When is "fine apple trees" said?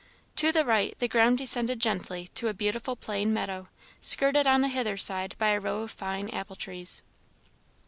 5.91-7.03